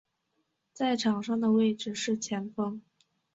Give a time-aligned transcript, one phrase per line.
[0.73, 2.81] 在场上的位置是前锋。